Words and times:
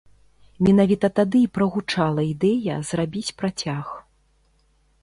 Менавіта 0.67 1.07
тады 1.19 1.37
і 1.47 1.51
прагучала 1.57 2.21
ідэя 2.33 2.79
зрабіць 2.89 3.35
працяг. 3.45 3.85